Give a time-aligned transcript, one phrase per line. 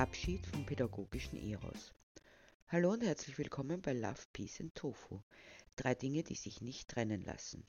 [0.00, 1.92] Abschied vom pädagogischen Eros.
[2.68, 5.20] Hallo und herzlich willkommen bei Love, Peace and Tofu.
[5.76, 7.66] Drei Dinge, die sich nicht trennen lassen.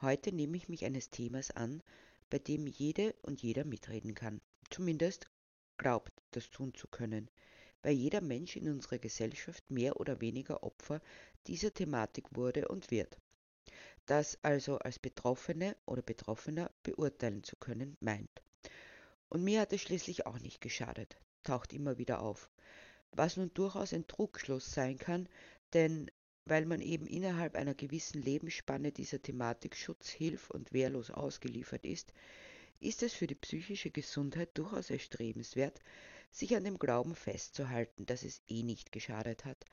[0.00, 1.82] Heute nehme ich mich eines Themas an,
[2.30, 4.40] bei dem jede und jeder mitreden kann.
[4.70, 5.28] Zumindest
[5.78, 7.28] glaubt, das tun zu können,
[7.82, 11.02] weil jeder Mensch in unserer Gesellschaft mehr oder weniger Opfer
[11.48, 13.18] dieser Thematik wurde und wird.
[14.06, 18.42] Das also als Betroffene oder Betroffener beurteilen zu können meint.
[19.28, 22.50] Und mir hat es schließlich auch nicht geschadet, taucht immer wieder auf.
[23.12, 25.28] Was nun durchaus ein Trugschluss sein kann,
[25.72, 26.10] denn
[26.44, 32.12] weil man eben innerhalb einer gewissen Lebensspanne dieser Thematik Schutz, Hilf und wehrlos ausgeliefert ist,
[32.80, 35.80] ist es für die psychische Gesundheit durchaus erstrebenswert,
[36.30, 39.64] sich an dem Glauben festzuhalten, dass es eh nicht geschadet hat,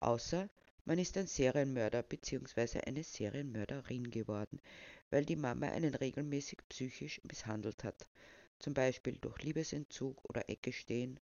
[0.00, 0.48] außer
[0.84, 2.80] man ist ein Serienmörder bzw.
[2.86, 4.60] eine Serienmörderin geworden,
[5.10, 8.08] weil die Mama einen regelmäßig psychisch misshandelt hat,
[8.58, 11.20] zum Beispiel durch Liebesentzug oder Ecke stehen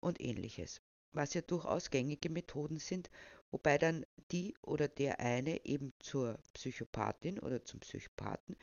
[0.00, 0.80] und ähnliches,
[1.12, 3.10] was ja durchaus gängige Methoden sind,
[3.50, 8.56] wobei dann die oder der eine eben zur Psychopathin oder zum Psychopathen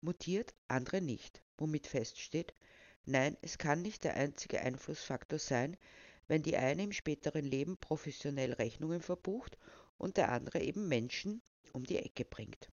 [0.00, 2.54] mutiert, andere nicht, womit feststeht,
[3.04, 5.76] nein, es kann nicht der einzige Einflussfaktor sein,
[6.28, 9.58] wenn die eine im späteren Leben professionell Rechnungen verbucht
[9.96, 11.42] und der andere eben Menschen
[11.72, 12.70] um die Ecke bringt.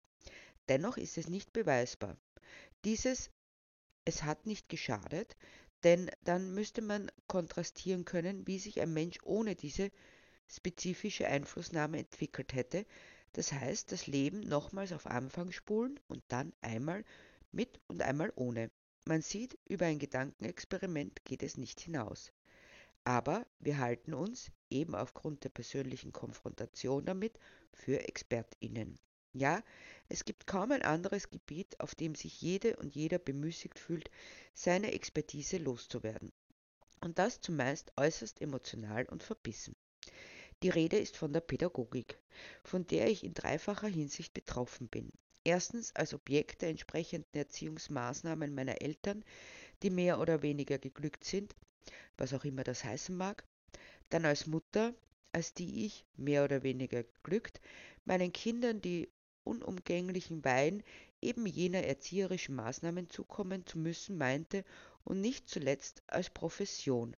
[0.68, 2.16] Dennoch ist es nicht beweisbar.
[2.84, 3.30] Dieses
[4.04, 5.36] es hat nicht geschadet,
[5.84, 9.90] denn dann müsste man kontrastieren können, wie sich ein Mensch ohne diese
[10.48, 12.86] spezifische Einflussnahme entwickelt hätte.
[13.32, 17.04] Das heißt, das Leben nochmals auf Anfang spulen und dann einmal
[17.50, 18.70] mit und einmal ohne.
[19.04, 22.32] Man sieht, über ein Gedankenexperiment geht es nicht hinaus.
[23.04, 27.38] Aber wir halten uns, eben aufgrund der persönlichen Konfrontation damit,
[27.72, 28.98] für Expertinnen.
[29.34, 29.62] Ja,
[30.08, 34.10] es gibt kaum ein anderes Gebiet, auf dem sich jede und jeder bemüßigt fühlt,
[34.54, 36.32] seine Expertise loszuwerden.
[37.00, 39.74] Und das zumeist äußerst emotional und verbissen.
[40.62, 42.18] Die Rede ist von der Pädagogik,
[42.62, 45.10] von der ich in dreifacher Hinsicht betroffen bin.
[45.44, 49.24] Erstens als Objekt der entsprechenden Erziehungsmaßnahmen meiner Eltern,
[49.82, 51.56] die mehr oder weniger geglückt sind,
[52.16, 53.44] was auch immer das heißen mag.
[54.10, 54.94] Dann als Mutter,
[55.32, 57.60] als die ich, mehr oder weniger geglückt,
[58.04, 59.08] meinen Kindern die
[59.44, 60.82] unumgänglichen Wein
[61.20, 64.64] eben jener erzieherischen Maßnahmen zukommen zu müssen meinte
[65.04, 67.16] und nicht zuletzt als Profession,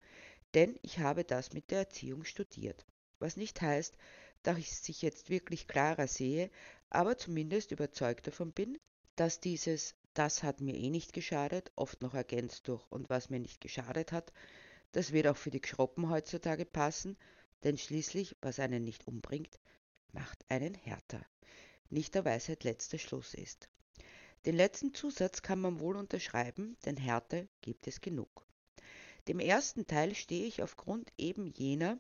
[0.55, 2.85] denn ich habe das mit der Erziehung studiert.
[3.19, 3.97] Was nicht heißt,
[4.43, 6.51] dass ich sich jetzt wirklich klarer sehe,
[6.91, 8.79] aber zumindest überzeugt davon bin,
[9.17, 13.41] dass dieses das hat mir eh nicht geschadet, oft noch ergänzt durch und was mir
[13.41, 14.33] nicht geschadet hat,
[14.93, 17.17] das wird auch für die Schroppen heutzutage passen,
[17.65, 19.59] denn schließlich, was einen nicht umbringt,
[20.13, 21.25] macht einen härter
[21.93, 23.69] nicht der Weisheit letzter Schluss ist.
[24.45, 28.45] Den letzten Zusatz kann man wohl unterschreiben, denn Härte gibt es genug.
[29.29, 31.99] Dem ersten Teil stehe ich aufgrund eben jener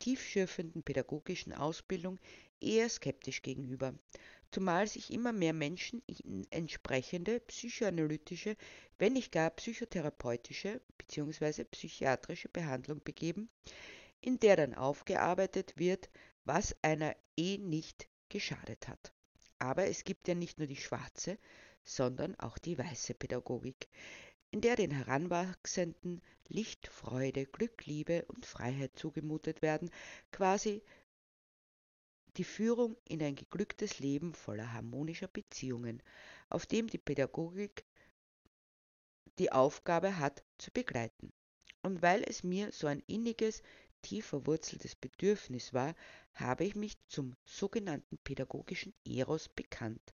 [0.00, 2.18] tiefschürfenden pädagogischen Ausbildung
[2.60, 3.94] eher skeptisch gegenüber,
[4.50, 8.56] zumal sich immer mehr Menschen in entsprechende psychoanalytische,
[8.98, 11.64] wenn nicht gar psychotherapeutische bzw.
[11.64, 13.48] psychiatrische Behandlung begeben,
[14.20, 16.10] in der dann aufgearbeitet wird,
[16.44, 19.14] was einer eh nicht geschadet hat.
[19.60, 21.38] Aber es gibt ja nicht nur die schwarze,
[21.84, 23.88] sondern auch die weiße Pädagogik,
[24.50, 29.88] in der den Heranwachsenden Licht, Freude, Glück, Liebe und Freiheit zugemutet werden,
[30.32, 30.82] quasi
[32.36, 36.02] die Führung in ein geglücktes Leben voller harmonischer Beziehungen,
[36.48, 37.84] auf dem die Pädagogik
[39.38, 41.32] die Aufgabe hat, zu begleiten.
[41.82, 43.62] Und weil es mir so ein inniges,
[44.04, 45.94] tief verwurzeltes Bedürfnis war,
[46.34, 50.14] habe ich mich zum sogenannten pädagogischen Eros bekannt,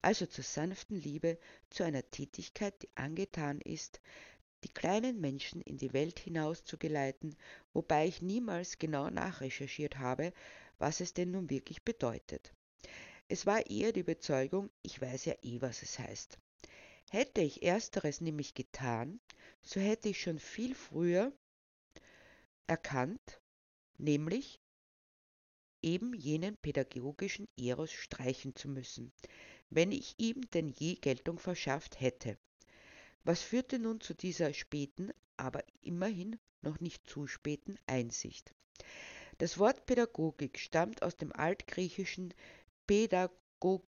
[0.00, 1.38] also zur sanften Liebe
[1.68, 4.00] zu einer Tätigkeit, die angetan ist,
[4.64, 7.36] die kleinen Menschen in die Welt hinaus zu geleiten,
[7.74, 10.32] wobei ich niemals genau nachrecherchiert habe,
[10.78, 12.54] was es denn nun wirklich bedeutet.
[13.28, 16.38] Es war eher die Überzeugung, ich weiß ja eh, was es heißt.
[17.10, 19.20] Hätte ich ersteres nämlich getan,
[19.62, 21.32] so hätte ich schon viel früher
[22.66, 23.40] erkannt,
[23.98, 24.60] nämlich
[25.82, 29.12] eben jenen pädagogischen Eros streichen zu müssen,
[29.70, 32.38] wenn ich ihm denn je Geltung verschafft hätte.
[33.24, 38.54] Was führte nun zu dieser späten, aber immerhin noch nicht zu späten Einsicht?
[39.38, 42.32] Das Wort Pädagogik stammt aus dem altgriechischen
[42.86, 43.86] Pädagogike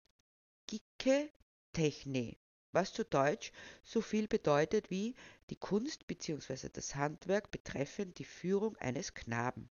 [1.72, 2.36] Techne,
[2.72, 3.52] was zu Deutsch
[3.82, 5.14] so viel bedeutet wie
[5.50, 6.68] die Kunst bzw.
[6.72, 9.68] das Handwerk betreffend die Führung eines Knaben.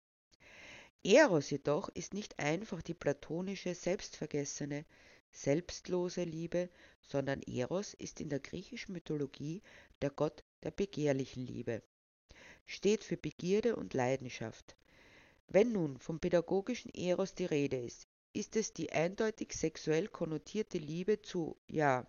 [1.05, 4.85] Eros jedoch ist nicht einfach die platonische, selbstvergessene,
[5.31, 6.69] selbstlose Liebe,
[7.01, 9.63] sondern Eros ist in der griechischen Mythologie
[10.03, 11.83] der Gott der begehrlichen Liebe.
[12.67, 14.77] steht für Begierde und Leidenschaft.
[15.47, 21.23] Wenn nun vom pädagogischen Eros die Rede ist, ist es die eindeutig sexuell konnotierte Liebe
[21.23, 22.07] zu, ja,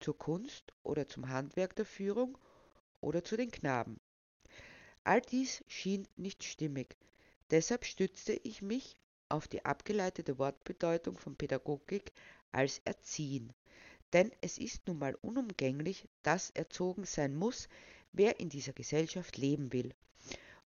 [0.00, 2.36] zur Kunst oder zum Handwerk der Führung
[3.00, 4.00] oder zu den Knaben.
[5.04, 6.96] All dies schien nicht stimmig,
[7.50, 12.12] deshalb stützte ich mich auf die abgeleitete Wortbedeutung von Pädagogik
[12.52, 13.52] als Erziehen.
[14.12, 17.68] Denn es ist nun mal unumgänglich, dass erzogen sein muss,
[18.12, 19.94] wer in dieser Gesellschaft leben will.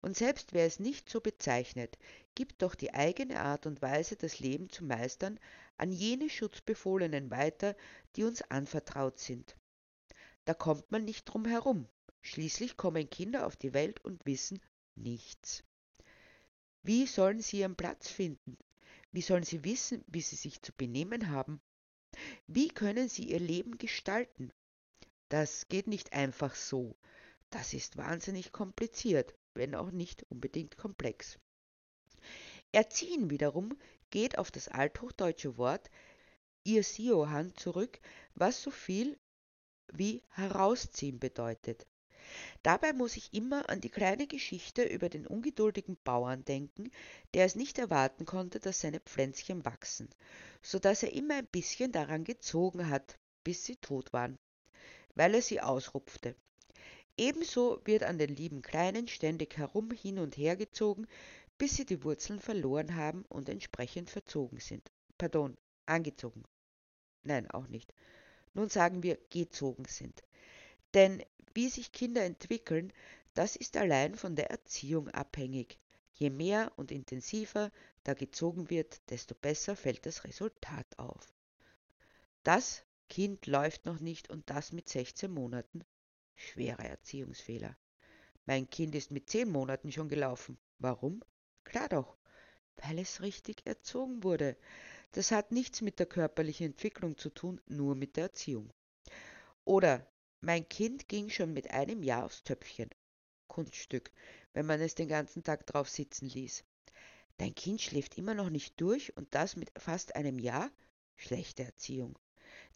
[0.01, 1.99] Und selbst wer es nicht so bezeichnet,
[2.35, 5.39] gibt doch die eigene Art und Weise, das Leben zu meistern,
[5.79, 7.75] an jene Schutzbefohlenen weiter,
[8.17, 9.57] die uns anvertraut sind.
[10.45, 11.89] Da kommt man nicht drum herum.
[12.27, 14.59] Schließlich kommen Kinder auf die Welt und wissen
[14.95, 15.63] nichts.
[16.83, 18.57] Wie sollen sie ihren Platz finden?
[19.13, 21.61] Wie sollen sie wissen, wie sie sich zu benehmen haben?
[22.47, 24.53] Wie können sie ihr Leben gestalten?
[25.29, 26.97] Das geht nicht einfach so.
[27.51, 31.39] Das ist wahnsinnig kompliziert, wenn auch nicht unbedingt komplex.
[32.73, 33.79] Erziehen wiederum
[34.09, 35.91] geht auf das althochdeutsche Wort
[36.65, 38.01] Irsiohan zurück,
[38.35, 39.19] was so viel
[39.93, 41.87] wie herausziehen bedeutet.
[42.63, 46.91] Dabei muss ich immer an die kleine Geschichte über den ungeduldigen Bauern denken,
[47.35, 50.09] der es nicht erwarten konnte, dass seine Pflänzchen wachsen,
[50.63, 54.39] so dass er immer ein bisschen daran gezogen hat, bis sie tot waren,
[55.15, 56.35] weil er sie ausrupfte.
[57.17, 61.07] Ebenso wird an den lieben Kleinen ständig herum hin und her gezogen,
[61.59, 64.91] bis sie die Wurzeln verloren haben und entsprechend verzogen sind.
[65.17, 65.57] Pardon,
[65.87, 66.43] angezogen.
[67.23, 67.93] Nein, auch nicht.
[68.53, 70.23] Nun sagen wir gezogen sind.
[70.95, 71.23] Denn
[71.55, 72.93] wie sich Kinder entwickeln,
[73.35, 75.79] das ist allein von der Erziehung abhängig.
[76.13, 77.73] Je mehr und intensiver
[78.05, 81.35] da gezogen wird, desto besser fällt das Resultat auf.
[82.45, 85.85] Das Kind läuft noch nicht und das mit 16 Monaten.
[86.37, 87.77] Schwerer Erziehungsfehler.
[88.47, 90.59] Mein Kind ist mit 10 Monaten schon gelaufen.
[90.79, 91.23] Warum?
[91.65, 92.17] Klar doch,
[92.77, 94.57] weil es richtig erzogen wurde.
[95.13, 98.73] Das hat nichts mit der körperlichen Entwicklung zu tun, nur mit der Erziehung.
[99.65, 100.07] Oder
[100.45, 102.91] mein Kind ging schon mit einem Jahr aufs Töpfchen.
[103.49, 104.11] Kunststück,
[104.53, 106.65] wenn man es den ganzen Tag drauf sitzen ließ.
[107.39, 110.71] Dein Kind schläft immer noch nicht durch und das mit fast einem Jahr?
[111.17, 112.19] Schlechte Erziehung.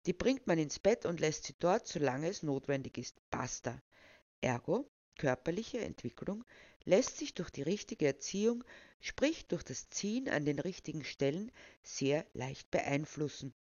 [0.06, 3.16] Die bringt man ins Bett und lässt sie dort, solange es notwendig ist.
[3.30, 3.82] Basta.
[4.40, 6.44] Ergo, körperliche Entwicklung
[6.84, 8.64] lässt sich durch die richtige Erziehung,
[9.00, 13.52] sprich durch das Ziehen an den richtigen Stellen, sehr leicht beeinflussen.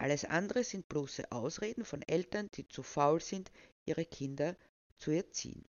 [0.00, 3.50] Alles andere sind bloße Ausreden von Eltern, die zu faul sind,
[3.84, 4.56] ihre Kinder
[4.96, 5.64] zu erziehen.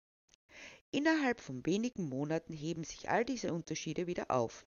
[0.90, 4.66] Innerhalb von wenigen Monaten heben sich all diese Unterschiede wieder auf.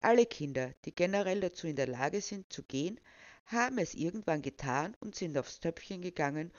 [0.00, 3.00] Alle Kinder, die generell dazu in der Lage sind zu gehen,
[3.46, 6.52] haben es irgendwann getan und sind aufs Töpfchen gegangen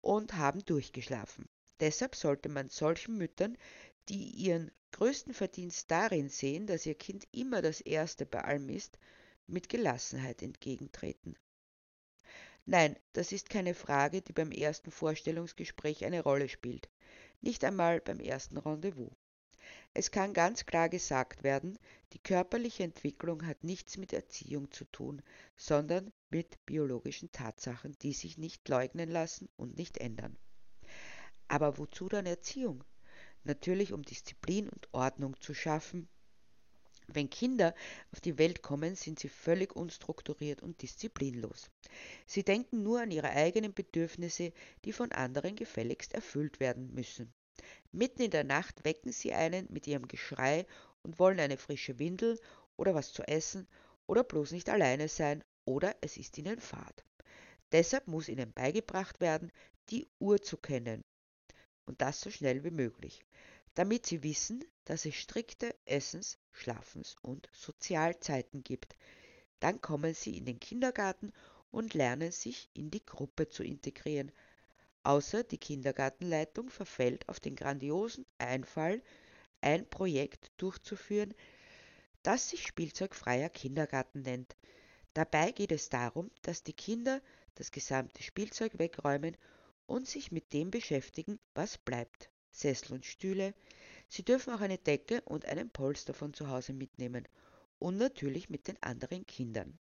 [0.00, 1.46] und haben durchgeschlafen.
[1.78, 3.58] Deshalb sollte man solchen Müttern,
[4.08, 8.98] die ihren größten Verdienst darin sehen, dass ihr Kind immer das Erste bei allem ist,
[9.46, 11.36] mit Gelassenheit entgegentreten.
[12.64, 16.88] Nein, das ist keine Frage, die beim ersten Vorstellungsgespräch eine Rolle spielt.
[17.40, 19.10] Nicht einmal beim ersten Rendezvous.
[19.94, 21.78] Es kann ganz klar gesagt werden,
[22.12, 25.22] die körperliche Entwicklung hat nichts mit Erziehung zu tun,
[25.56, 30.36] sondern mit biologischen Tatsachen, die sich nicht leugnen lassen und nicht ändern.
[31.48, 32.84] Aber wozu dann Erziehung?
[33.44, 36.08] Natürlich um Disziplin und Ordnung zu schaffen,
[37.14, 37.74] wenn Kinder
[38.12, 41.70] auf die Welt kommen, sind sie völlig unstrukturiert und disziplinlos.
[42.26, 44.52] Sie denken nur an ihre eigenen Bedürfnisse,
[44.84, 47.32] die von anderen gefälligst erfüllt werden müssen.
[47.92, 50.66] Mitten in der Nacht wecken sie einen mit ihrem Geschrei
[51.02, 52.38] und wollen eine frische Windel
[52.76, 53.68] oder was zu essen
[54.06, 57.04] oder bloß nicht alleine sein oder es ist ihnen fad.
[57.72, 59.52] Deshalb muss ihnen beigebracht werden,
[59.90, 61.04] die Uhr zu kennen
[61.86, 63.24] und das so schnell wie möglich
[63.74, 68.96] damit sie wissen, dass es strikte Essens-, Schlafens- und Sozialzeiten gibt.
[69.60, 71.32] Dann kommen sie in den Kindergarten
[71.70, 74.30] und lernen sich in die Gruppe zu integrieren.
[75.04, 79.02] Außer die Kindergartenleitung verfällt auf den grandiosen Einfall,
[79.60, 81.34] ein Projekt durchzuführen,
[82.22, 84.56] das sich Spielzeugfreier Kindergarten nennt.
[85.14, 87.20] Dabei geht es darum, dass die Kinder
[87.54, 89.36] das gesamte Spielzeug wegräumen
[89.86, 92.30] und sich mit dem beschäftigen, was bleibt.
[92.52, 93.54] Sessel und Stühle.
[94.08, 97.26] Sie dürfen auch eine Decke und einen Polster von zu Hause mitnehmen
[97.78, 99.78] und natürlich mit den anderen Kindern.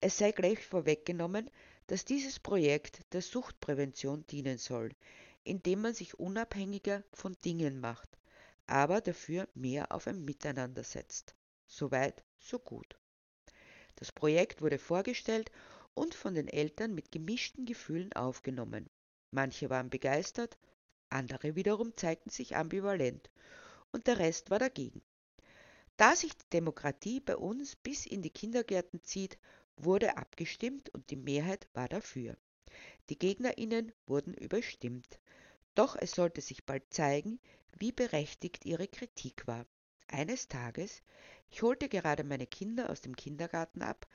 [0.00, 1.50] Es sei gleich vorweggenommen,
[1.88, 4.90] dass dieses Projekt der Suchtprävention dienen soll,
[5.42, 8.08] indem man sich unabhängiger von Dingen macht,
[8.66, 11.34] aber dafür mehr auf ein Miteinander setzt.
[11.66, 12.98] Soweit, so gut.
[13.96, 15.50] Das Projekt wurde vorgestellt
[15.94, 18.88] und von den Eltern mit gemischten Gefühlen aufgenommen.
[19.32, 20.56] Manche waren begeistert,
[21.10, 23.30] andere wiederum zeigten sich ambivalent
[23.92, 25.02] und der Rest war dagegen.
[25.96, 29.38] Da sich die Demokratie bei uns bis in die Kindergärten zieht,
[29.76, 32.36] wurde abgestimmt und die Mehrheit war dafür.
[33.08, 35.18] Die Gegnerinnen wurden überstimmt.
[35.74, 37.40] Doch es sollte sich bald zeigen,
[37.76, 39.66] wie berechtigt ihre Kritik war.
[40.08, 41.02] Eines Tages,
[41.50, 44.06] ich holte gerade meine Kinder aus dem Kindergarten ab,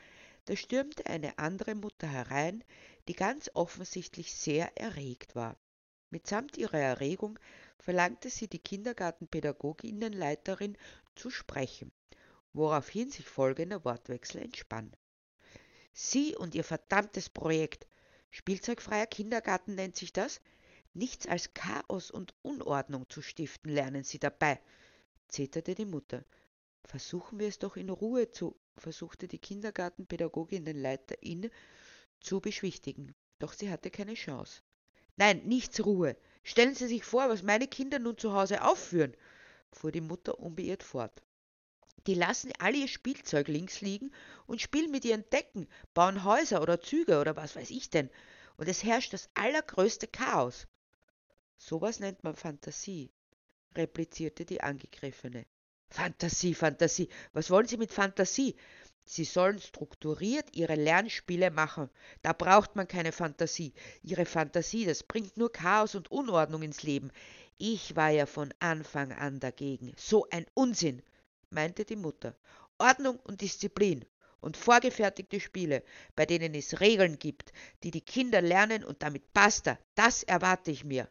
[0.45, 2.63] da stürmte eine andere Mutter herein,
[3.07, 5.57] die ganz offensichtlich sehr erregt war.
[6.13, 7.39] Mitsamt ihrer Erregung
[7.79, 10.77] verlangte sie die Kindergartenpädagoginnenleiterin
[11.15, 11.91] zu sprechen,
[12.53, 14.95] woraufhin sich folgender Wortwechsel entspann.
[15.91, 17.87] Sie und Ihr verdammtes Projekt,
[18.29, 20.39] spielzeugfreier Kindergarten nennt sich das,
[20.93, 24.61] nichts als Chaos und Unordnung zu stiften lernen Sie dabei,
[25.29, 26.23] zeterte die Mutter.
[26.85, 31.49] Versuchen wir es doch in Ruhe zu, versuchte die Kindergartenpädagoginnenleiterin
[32.19, 34.61] zu beschwichtigen, doch sie hatte keine Chance.
[35.15, 36.15] Nein, nichts Ruhe.
[36.43, 39.15] Stellen Sie sich vor, was meine Kinder nun zu Hause aufführen,
[39.71, 41.21] fuhr die Mutter unbeirrt fort.
[42.05, 44.11] Die lassen alle ihr Spielzeug links liegen
[44.45, 48.09] und spielen mit ihren Decken, bauen Häuser oder Züge oder was weiß ich denn.
[48.57, 50.67] Und es herrscht das allergrößte Chaos.
[51.57, 53.09] Sowas nennt man Fantasie,
[53.75, 55.45] replizierte die Angegriffene.
[55.89, 57.07] Fantasie, Fantasie.
[57.31, 58.55] Was wollen Sie mit Fantasie?
[59.05, 61.89] Sie sollen strukturiert ihre Lernspiele machen.
[62.21, 63.73] Da braucht man keine Fantasie.
[64.01, 67.11] Ihre Fantasie, das bringt nur Chaos und Unordnung ins Leben.
[67.57, 69.93] Ich war ja von Anfang an dagegen.
[69.97, 71.01] So ein Unsinn,
[71.49, 72.35] meinte die Mutter.
[72.77, 74.05] Ordnung und Disziplin
[74.39, 75.83] und vorgefertigte Spiele,
[76.15, 79.77] bei denen es Regeln gibt, die die Kinder lernen und damit basta.
[79.95, 81.09] Das erwarte ich mir.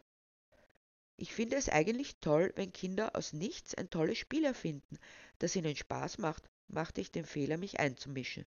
[1.15, 4.97] Ich finde es eigentlich toll, wenn Kinder aus nichts ein tolles Spiel erfinden,
[5.39, 8.45] das ihnen Spaß macht, machte ich den Fehler, mich einzumischen.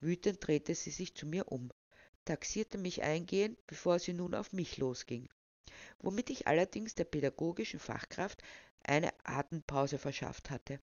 [0.00, 1.70] Wütend drehte sie sich zu mir um,
[2.24, 5.28] taxierte mich eingehend, bevor sie nun auf mich losging,
[5.98, 8.42] womit ich allerdings der pädagogischen Fachkraft
[8.84, 10.80] eine Atempause verschafft hatte.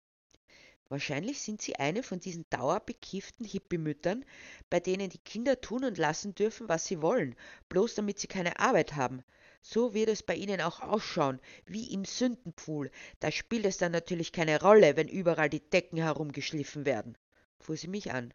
[0.91, 4.25] Wahrscheinlich sind Sie eine von diesen dauerbekifften Hippie-Müttern,
[4.71, 7.37] bei denen die Kinder tun und lassen dürfen, was sie wollen,
[7.69, 9.23] bloß damit sie keine Arbeit haben.
[9.63, 12.91] So wird es bei Ihnen auch ausschauen, wie im Sündenpfuhl.
[13.21, 17.17] Da spielt es dann natürlich keine Rolle, wenn überall die Decken herumgeschliffen werden,
[17.59, 18.33] fuhr sie mich an.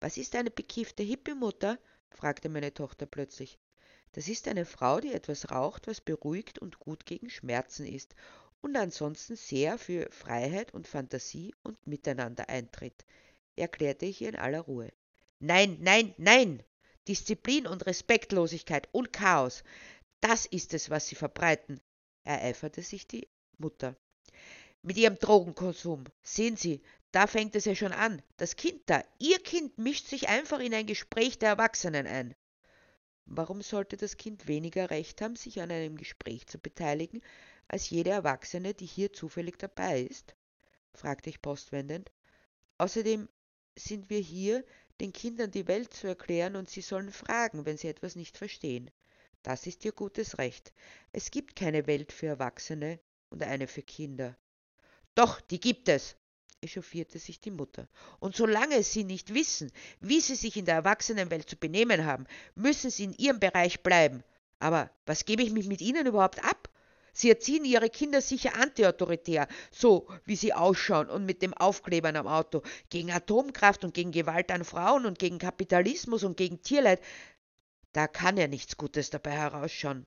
[0.00, 1.78] Was ist eine bekiffte Hippie-Mutter?
[2.10, 3.58] fragte meine Tochter plötzlich.
[4.12, 8.14] Das ist eine Frau, die etwas raucht, was beruhigt und gut gegen Schmerzen ist
[8.60, 13.04] und ansonsten sehr für Freiheit und Fantasie und Miteinander eintritt,
[13.56, 14.92] erklärte ich ihr in aller Ruhe.
[15.40, 16.62] Nein, nein, nein!
[17.08, 19.64] Disziplin und Respektlosigkeit und Chaos,
[20.22, 21.80] das ist es, was sie verbreiten,
[22.24, 23.96] ereiferte sich die Mutter.
[24.80, 26.04] Mit ihrem Drogenkonsum.
[26.22, 28.22] Sehen Sie, da fängt es ja schon an.
[28.36, 32.34] Das Kind da, Ihr Kind mischt sich einfach in ein Gespräch der Erwachsenen ein.
[33.26, 37.20] Warum sollte das Kind weniger Recht haben, sich an einem Gespräch zu beteiligen,
[37.68, 40.34] als jede Erwachsene, die hier zufällig dabei ist?
[40.94, 42.12] fragte ich postwendend.
[42.78, 43.28] Außerdem
[43.76, 44.64] sind wir hier,
[45.00, 48.90] den Kindern die Welt zu erklären, und sie sollen fragen, wenn sie etwas nicht verstehen.
[49.42, 50.72] Das ist ihr gutes Recht.
[51.12, 54.36] Es gibt keine Welt für Erwachsene und eine für Kinder.
[55.14, 56.16] Doch, die gibt es,
[56.60, 57.88] echauffierte sich die Mutter.
[58.20, 62.90] Und solange Sie nicht wissen, wie Sie sich in der Erwachsenenwelt zu benehmen haben, müssen
[62.90, 64.22] Sie in Ihrem Bereich bleiben.
[64.58, 66.68] Aber was gebe ich mich mit Ihnen überhaupt ab?
[67.14, 72.26] Sie erziehen ihre Kinder sicher antiautoritär, so wie sie ausschauen und mit dem Aufklebern am
[72.26, 77.02] Auto, gegen Atomkraft und gegen Gewalt an Frauen und gegen Kapitalismus und gegen Tierleid.
[77.92, 80.06] Da kann ja nichts Gutes dabei herausschauen.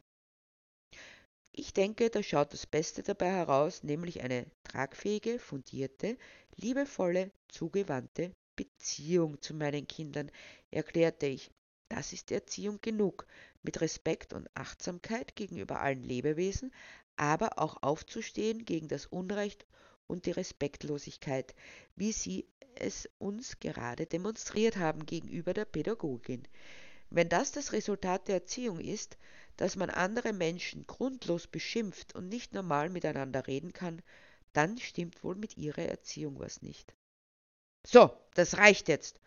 [1.51, 6.17] Ich denke, da schaut das Beste dabei heraus, nämlich eine tragfähige, fundierte,
[6.55, 10.31] liebevolle, zugewandte Beziehung zu meinen Kindern,
[10.71, 11.51] erklärte ich.
[11.87, 13.27] Das ist Erziehung genug,
[13.61, 16.73] mit Respekt und Achtsamkeit gegenüber allen Lebewesen,
[17.15, 19.65] aber auch aufzustehen gegen das Unrecht
[20.07, 21.55] und die Respektlosigkeit,
[21.95, 26.47] wie Sie es uns gerade demonstriert haben gegenüber der Pädagogin.
[27.15, 29.17] Wenn das das Resultat der Erziehung ist,
[29.55, 34.01] dass man andere Menschen grundlos beschimpft und nicht normal miteinander reden kann,
[34.51, 36.93] dann stimmt wohl mit ihrer Erziehung was nicht.
[37.87, 39.21] So, das reicht jetzt,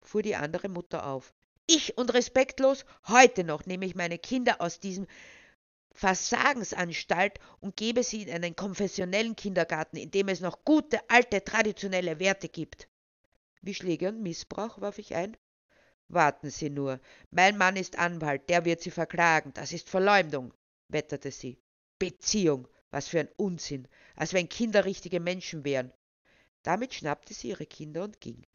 [0.00, 1.34] fuhr die andere Mutter auf.
[1.66, 5.08] Ich und respektlos, heute noch nehme ich meine Kinder aus diesem
[5.90, 12.20] Versagensanstalt und gebe sie in einen konfessionellen Kindergarten, in dem es noch gute, alte, traditionelle
[12.20, 12.88] Werte gibt.
[13.60, 15.36] Wie Schläge und Missbrauch, warf ich ein.
[16.08, 17.00] Warten Sie nur.
[17.30, 19.52] Mein Mann ist Anwalt, der wird Sie verklagen.
[19.54, 20.52] Das ist Verleumdung,
[20.88, 21.58] wetterte sie.
[21.98, 25.92] Beziehung, was für ein Unsinn, als wenn Kinder richtige Menschen wären.
[26.62, 28.46] Damit schnappte sie ihre Kinder und ging.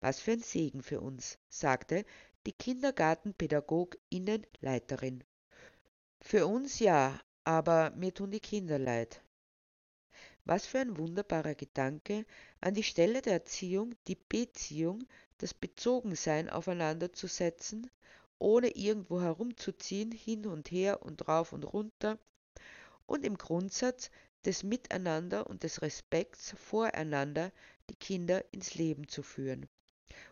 [0.00, 2.04] Was für ein Segen für uns, sagte
[2.46, 5.24] die Kindergartenpädagoginnenleiterin.
[6.20, 9.20] Für uns ja, aber mir tun die Kinder leid.
[10.44, 12.24] Was für ein wunderbarer Gedanke,
[12.60, 15.06] an die Stelle der Erziehung die Beziehung,
[15.38, 17.90] das Bezogensein aufeinander zu setzen,
[18.38, 22.18] ohne irgendwo herumzuziehen, hin und her und rauf und runter,
[23.06, 24.10] und im Grundsatz
[24.44, 27.52] des Miteinander und des Respekts voreinander
[27.90, 29.66] die Kinder ins Leben zu führen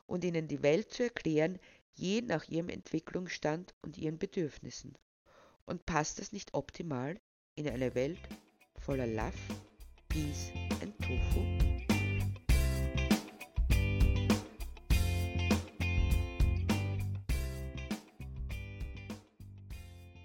[0.06, 1.58] und ihnen die Welt zu erklären,
[1.94, 4.96] je nach ihrem Entwicklungsstand und ihren Bedürfnissen.
[5.64, 7.18] Und passt das nicht optimal
[7.54, 8.20] in eine Welt
[8.78, 9.32] voller Love,
[10.08, 11.55] Peace and Tofu?